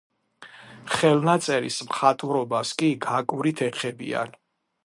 [0.93, 4.39] ხელნაწერის მხატვრობას კი გაკვრით ეხებიან.